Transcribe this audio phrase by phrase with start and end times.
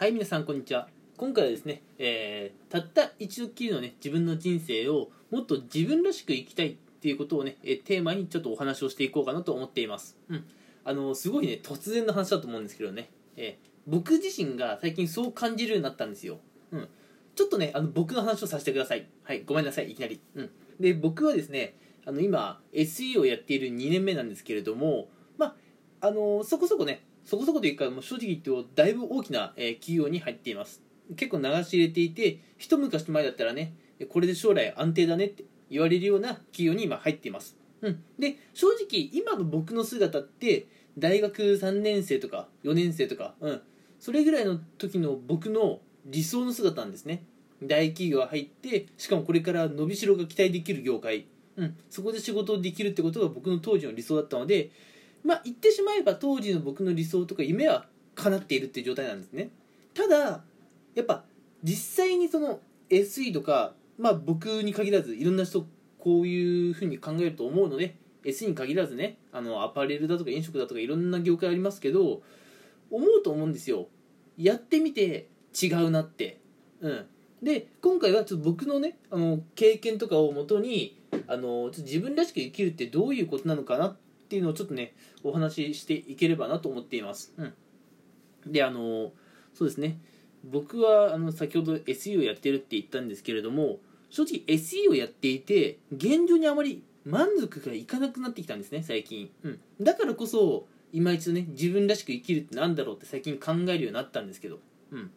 [0.00, 0.88] はい皆さんこんにちは。
[1.18, 10.16] 今回はですね、えー、たった一度きりのね自分の人生をもっと自分らしく生きたいっていうことをね、えテーマにちょっとお話をしていこうかなと思っています。
[10.30, 10.44] うん。
[10.86, 16.38] あのすごいね突然の話だと思うんですけどね、えー僕自身が最近そう感じるようになったんですよ。
[16.70, 16.88] うん。
[17.34, 19.06] ちょっとねあの僕の話をさせてください。
[19.22, 20.18] はいごめんなさいいきなり。
[20.34, 20.50] うん。
[20.80, 21.74] で僕はですね
[22.06, 25.56] あの今 SE をやっている2年目なんですけれどもま
[26.00, 30.82] ああのそこそこねそこそこというかもう正直言ってもだいぶ大きな、え企業に入っています。
[31.16, 33.74] 結構流し入れていて一昔前だったらね
[34.08, 40.66] これで将来安定だねって言われるような企業に今入っています、うん、で正直今の僕の姿って
[40.98, 43.60] 大学3年生とか4年生とか、うん、
[43.98, 47.24] それぐらいの時の僕の理想の姿なんですね。
[47.62, 51.26] 大企業入ってしかもこれから伸びしろが期待できる業界、
[51.56, 54.70] うん、そこで仕事をできるってことが僕の当時の理想だったので
[55.24, 59.50] まあ言ってしまえば当時の僕の理想とか夢は叶っているっていう状態なんですね。
[59.94, 60.42] ただ
[60.94, 61.24] やっぱ
[61.62, 65.66] 実際にその SE とかまあ僕に限らずいろんな人
[65.98, 72.22] こういうふうに考えると思うので SE に限らずねあのアパレルだとか飲食だとかいろんな業界ありますけど
[72.90, 73.88] 思うと思うんですよ。
[74.36, 75.28] やってみて
[75.60, 76.40] 違うなって。
[76.80, 77.06] うん。
[77.42, 83.96] で今回はちょっと僕のねあの経験とかをもとにあのちょっと自分らしく生きるってどういうことなのかなっ
[84.30, 87.52] っていうのをちょっとねお話ししていければなと思っています、うん、
[88.46, 89.10] であの
[89.52, 89.98] そうですね。
[90.44, 104.60] 僕はあの先ほど SE をやってるって言ったんですけれども正直 SE をやっていて現状にあまり満足がいかなくなってきたんですね最近、うん、だからこそ今一度ね自分らしく生きるってなんだろうって最近考えるようになったんですけど、
[104.92, 105.10] うん、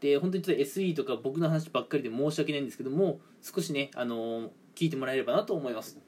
[0.00, 5.98] で本当にちょっと SE とか僕の話ばっかりで申し訳ないんですけども少しね、あのー聞いてもらえればなと思います、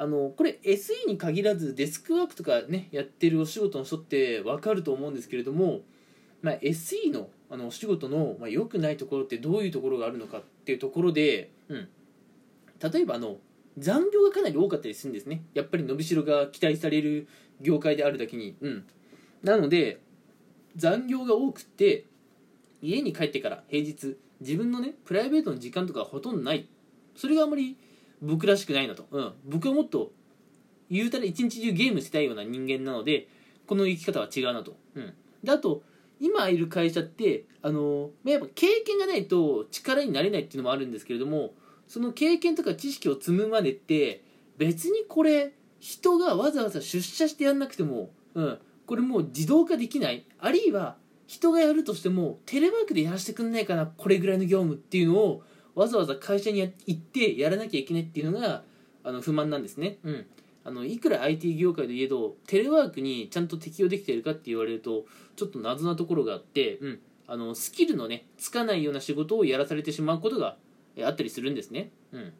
[0.00, 5.80] あのこれ SE に限らずデスクワークとかねやってるお仕事の人って分かると思うんですけれども、
[6.40, 11.88] まあ、SE のあのお仕事の、まあ、良くないところってどういうところがあるのかっていうところで、うん、
[12.80, 13.36] 例えばあの
[13.76, 15.42] 残業がかなり多かったりするんですね。
[15.52, 17.28] やっぱり伸びしろが期待される
[17.60, 18.86] 業界であるだけに、うん、
[19.42, 20.00] なので
[20.76, 22.06] 残業が多くて
[22.80, 26.66] 家に帰ってから平日自分のねプライベートの時間とかほとんどない。
[27.16, 27.76] それがあまり
[28.22, 30.12] 僕らしくないなと、うん、僕はもっと
[30.90, 33.28] 言うたら一日中ゲームしたいような人間なので
[33.66, 35.82] この生き方は違うなと、うん、であと
[36.18, 41.54] 今いる会社ってあのやっぱ経験がないと力になれないっていうのもあるんですけれども
[41.88, 44.22] その経験とか知識を積むまでって
[44.58, 50.26] 別にこれ人がわざわざ出社してやんなくても、うん、これもう自動化できない。
[50.38, 55.42] あるいは人がやるとしてもテレワークでやらせてくんないかなこれぐらいの業務っていうのを
[55.74, 58.62] わざわざ会社にや行ってやらなきゃいけないっていうのが
[59.04, 60.26] あの不満なんですね、うん、
[60.64, 65.04] あのいくら IT 業界で言えどテレワークにちゃんと適用できているかって言われると
[65.36, 70.56] ちょっと謎なところがあって、うん、あのスキルのねつかないような仕事をやらされてしまうことが
[70.96, 72.32] えあったりするんですね、うん、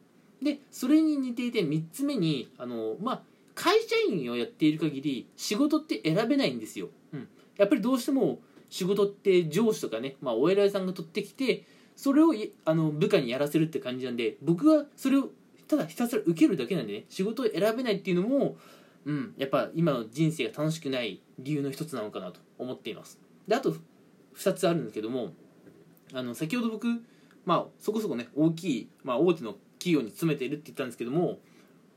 [0.43, 3.23] でそれに似ていて3つ目にあの、まあ、
[3.55, 11.65] 会社員をやっている限り仕事って選べないんですよ、うん、やっぱりどうしても仕事って上司とかね、まあ、お偉いさんが取ってきて
[12.01, 12.33] それを
[12.65, 15.29] あの部下にやらせるって感じなんで僕はそれを
[15.69, 18.57] ただひたすら受けるだけなんでね仕事を選べないっていうのも、
[19.05, 23.21] うん、やっぱ今の人生が楽しくない理由の一つなのかなと思っています。
[23.47, 23.75] であと
[24.35, 25.35] 2つあるんですけども
[26.15, 26.87] あの先ほど僕、
[27.45, 31.39] まあ、そこそこね大きい、まあ、大手の企業に勤めているって言ったんですけども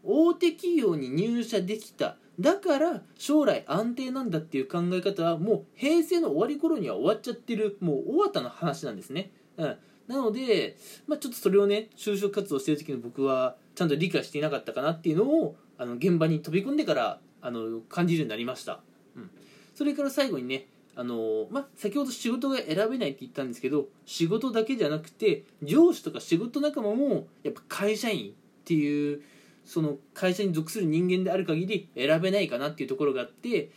[0.03, 9.78] 大手企業に入社できただから将来安定なんだっていう考え方はもう平成の終わり頃には終わっちゃってるもう終わったの話なんですね、うん、
[10.13, 18.79] なので、まあ、ちょっとそれをね就職活動してる時の僕はちゃんと理解していなかったかなっていうのをあの現場に飛び込んでからあの感じるようになりました、
[19.16, 19.29] うん、
[19.75, 29.23] それから最後にねあのまあ、先ほど仕事が選べないって言ったんですけど仕事だけじゃなくて上司とか仕事仲間もやっぱ会社員っていう
[29.66, 33.72] その会社に属する人間である限り選べないかなっていうところがあって、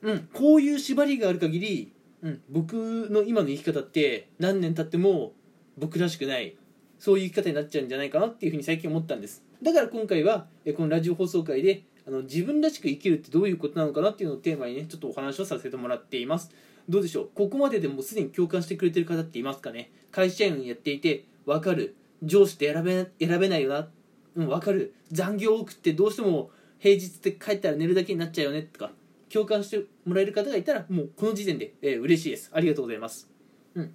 [0.00, 1.92] うん、こういう縛りがある限り、
[2.22, 2.74] うん、僕
[3.10, 5.32] の今の生き方って何年経っても
[5.76, 6.56] 僕らしくない
[6.98, 9.42] そういう生き方になっちゃうんじゃないかなっていうふうに最近思ったんです。
[9.62, 10.46] だから今回は
[10.76, 16.50] このラジオ放送会であの自分らしく生きるってどういうことなのかなっていうのをテーマにねちょっとお話をさせてもらっています。
[16.88, 17.30] どうでしょう？
[17.34, 19.90] ここまででもうすでに共感してくれてる方っていますかね？
[20.10, 21.96] 会社員やっていて分かる。
[22.22, 23.88] 上司って選べ選べないよな。
[24.36, 24.94] うん分かる。
[25.12, 28.92] 残業多くってどうしても平日って帰ったら寝るだけになっちゃうよねとか
[29.30, 32.50] 共感してもらえる方がいたらもうこの時点で、えー嬉しいです。
[32.54, 33.28] ありがとうございます。
[33.74, 33.94] うん。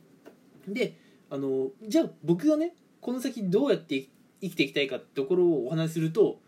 [0.67, 0.97] で
[1.31, 4.05] あのじゃあ僕がねこの先どうやって
[4.41, 6.39] 生きていきたいかってところをお話しすると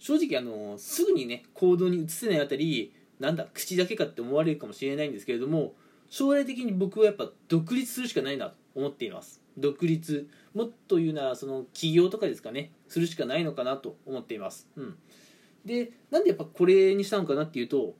[0.00, 5.74] 正直あのすぐにね行動に移せないあたりなんだ口だけかって思われるかもしれないんですけれども
[6.10, 9.40] 将来的に僕はやっぱ独立するしかないなと思っています。
[9.56, 14.68] 独立もっと言うならその起業とかですかねするしかないのかなと思っています。
[14.76, 14.96] うん。
[15.64, 17.94] でなんでやっぱこれにしたのかなっていうと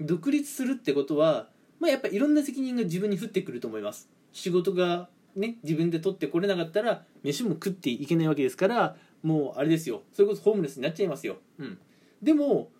[0.00, 1.48] 独立するってことは
[1.80, 4.08] まあやっぱいろんな責任が自分に降ってくると思います。
[4.32, 10.02] 仕事がね自分で取ってこれなかったら飯も食っていけないわけですからもうあれですよ。
[10.12, 11.38] それこそホームレスになっちゃいますよ。
[11.58, 11.78] うん。
[12.22, 12.70] でも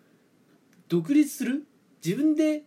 [0.87, 1.65] 独立する？
[2.03, 2.63] 自分で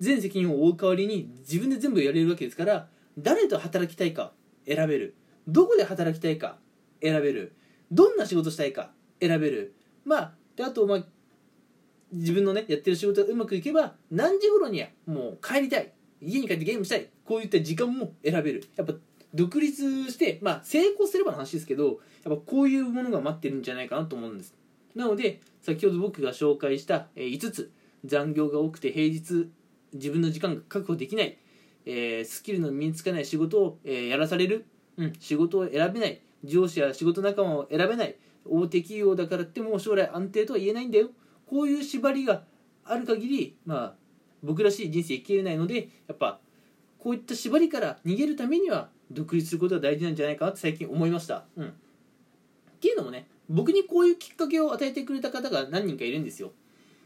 [0.00, 2.88] 全責任を負う代わりに自分で全部やれるわけですから
[3.18, 4.32] 誰と働きたいか
[4.66, 5.14] 選べる。
[5.46, 6.58] どこで働きたいか
[7.02, 7.54] 選べる。
[7.90, 9.74] どんな仕事したいか選べる。
[10.04, 11.04] まあであとまあ
[12.12, 15.92] 自分のねやってる仕事がうまくいけば何時頃にはもう帰りたい。
[16.22, 17.08] 家に帰ってゲームしたい。
[17.24, 18.64] こういった時間も選べる。
[18.76, 18.94] やっぱ
[19.34, 24.54] 独立してまあ成功すればの話ですけどやっぱこういうものが待ってるんじゃないかなと思うんです。
[24.94, 27.72] なので先ほど僕が紹介した5つ
[28.04, 29.50] 残業が多くて平日
[29.92, 31.38] 自分の時間が確保できない、
[31.84, 34.66] えー、スキルの身につかない仕事を、えー、やらされる、
[34.96, 38.16] うん、仕事を選べない上司や仕事仲間を選べない
[38.48, 41.10] 大手企業だからってもう将来安定とは言えないんだよ。
[41.46, 42.44] こういう縛りが
[42.84, 43.94] ある限りまあ
[44.42, 46.40] 僕らしい人生生きれないのでやっぱ
[46.98, 51.44] こういった縛りから逃げるためには独立することが大事なんじゃないかなって最近思いました。
[51.56, 51.70] うん、っ
[52.80, 56.52] ていうのもね僕にこういうきっかけを与えてくれた方が何人かいるんですよ。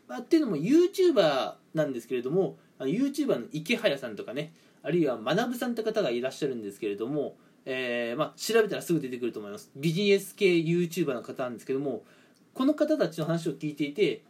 [0.07, 4.53] まあ、っていうのも YouTuber なんですけれども YouTuber の池早さんとかね
[4.83, 12.05] あるいは学さんって方がいらっしゃるんですけれども、えー、まあ、調べたらすぐ出てくると思いますビジネス系 YouTuber の方なんですけども
[12.53, 14.23] この方たちの話を聞いていて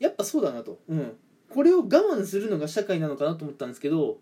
[0.00, 1.16] やっぱそうだなと、うん、
[1.50, 4.18] これを我慢するのが社会なのかなと思ったんですけど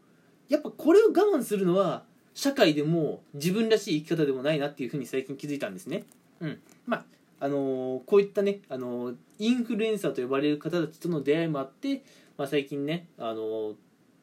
[0.48, 2.04] やっぱこれを我慢するのは
[2.36, 6.04] 社会でも自分らしい生き方でもないなっていうふうに最近気づいたんですね。
[6.40, 7.04] うんまあ
[7.40, 12.02] あのー、こういったね、あのー、インフルエンサーと呼ばれる方たちとの出会いもあって、
[12.36, 13.74] まあ、最近ね、あのー、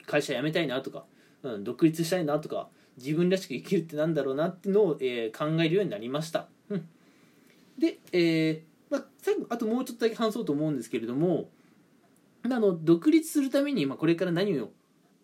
[0.05, 1.05] 会社辞めたいなとか、
[1.41, 2.67] うん、独立したいなとか
[2.97, 6.47] 自分らしく生きるってなんだろうなっていうのを、え考えるようになりました。
[6.69, 6.87] うん、
[7.79, 8.61] で、え
[8.91, 11.49] まあ、最後あともうちょっとだけ話そうと思うんですけれども
[12.43, 14.69] あの独立するために、まあ、これから何を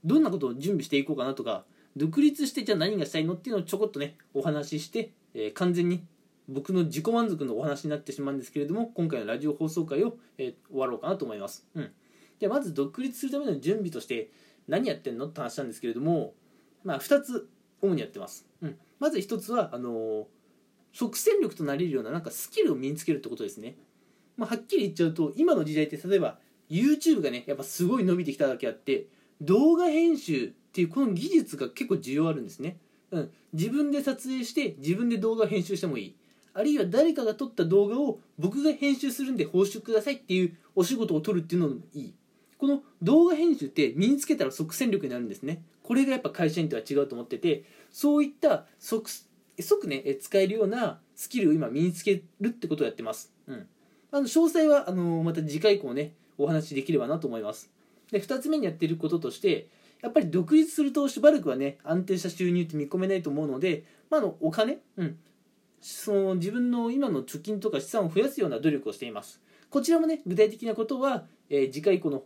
[0.04, 1.66] どんなことを準備していこうかなとか
[2.00, 6.04] 独立してじゃあ何がしたいのっていうのをちょこっとねお話しして、えー、完全に
[6.48, 11.92] 僕の自己満足のお話になってしまうんですけれども今回のラジオ放送回を、えー、終わろうかなと思います、うん、
[12.40, 14.32] でまず独立するための準備として
[14.68, 16.34] 何やってんのって話なんですけれども、
[16.84, 17.50] まあ、2つ
[17.82, 20.24] 主にやってます、うん、まず1つはあのー
[20.92, 23.76] 即戦力となれるようななんかスキルを身につけるってことですね、
[24.38, 29.06] まあ、はっきり言っちゃうと今の時代って例えば YouTube がねやっぱすごい伸びてきただけあって
[29.42, 32.78] 動画編集っていうこの技術が結構需要あるんですね、
[33.12, 36.16] うん、自分で撮影して自分で動画編集してもいい。
[36.54, 42.14] あるいは誰かが撮った動画を僕が編集するんで報酬くださいっていうお仕事を取るっていうのもいい。
[42.58, 45.64] この動画編集って身につけたら即戦力になるんですね。
[45.84, 49.10] これがやっぱ会社員とは違うと思っててそういった即
[49.60, 53.68] 即ね使えるようなスキルを今身につけるってことをやってます、うん、
[54.12, 57.70] あの詳細はあのまた次回以降ねお話しできればなと思います。
[58.12, 59.68] で2つ目にやってることとして
[60.02, 65.18] やっぱり独立するとしばらくはね安定した収入って見込めないと思うので、まあ、のお金、うん、
[65.82, 69.42] その自分の今の貯金とか資産を増やすような努力をしています。
[69.70, 72.24] こちらもね具体的なことは、えー、次回以降の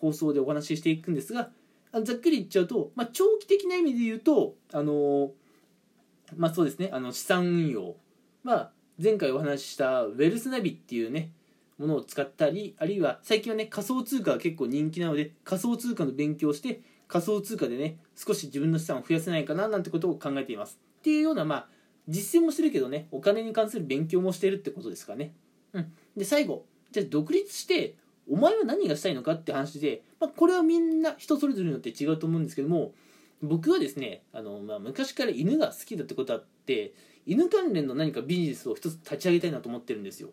[0.00, 1.50] 放送でお話ししていくんですが
[1.92, 5.28] ざっくり言っちゃうと、まあ、長期的な意味で言うとあのー
[6.36, 7.96] まあそうですねあの資産運用
[8.42, 8.70] まあ
[9.02, 11.30] 前回お話ししたウェルスナビっていうね
[11.78, 20.78] ものを使ったりあるいは最近はね仮想通貨が結構人気なので仮想通貨の勉強をして仮想通貨でね少し自分の資産を増やせないかななんてことを考えています。
[21.00, 21.68] っていうようなまあ
[22.06, 25.34] 実践もしてるけどねお金に関する勉強もしてるってことですかね。
[25.72, 25.92] うん。
[26.16, 26.66] で最後。
[26.90, 27.96] じゃあ独立して
[28.30, 32.92] お前は何がしたいのかって話で、まあ、これはみんな人それぞれによって違うと思うんですけども
[33.42, 36.92] 僕はですねあの、まあ、昔から犬が好きだってことあって
[37.26, 40.30] 犬関連の何かビジネスを一つ立ち上げたいなと思ってるんですよ。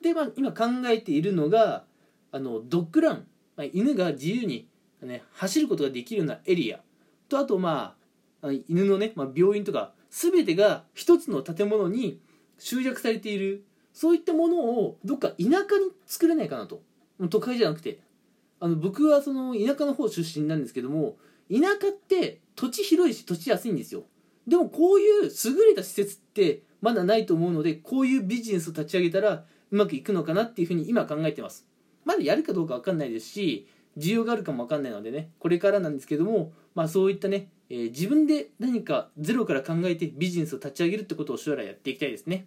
[0.00, 1.84] で、まあ、今考えているのが
[2.32, 3.26] あのドッグラン、
[3.56, 4.68] まあ、犬が自由に、
[5.06, 6.80] ね、走ることができるようなエリア。
[7.28, 7.94] とあとま
[8.42, 12.20] あ犬のね、まあ、病院とか全てが一つの建物に
[12.58, 13.64] 集約されている。
[13.92, 16.82] そういったものをどっか田舎に作れないかなと。
[17.28, 18.00] 都会じゃなくて。
[18.60, 21.16] あの僕はその田舎の方出身なんですけども
[21.50, 24.04] 田舎って土地広いし土地安いんですよ。
[24.46, 31.66] でもこういう優れた施設ってまだないと思うのでこういうビジネスを立ち上げたらうまくいくのかなっていうふうに今考えてます。
[32.04, 33.66] まだやるかどうか分かんないですし
[34.00, 42.46] 需要があるかも分かんないのでねこれからなんですけどもまあそういったね、えー、自分で何かゼロから考えてビジネスを立ち上げるってことを将来やっていきたいですね。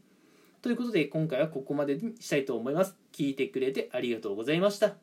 [0.62, 2.96] ということで今回はここまでにしたいと思います。
[3.12, 5.03] 聞いてくれてありがとうございました。